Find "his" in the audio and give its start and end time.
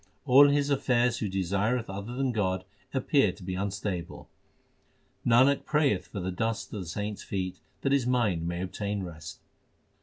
0.49-0.71, 7.91-8.07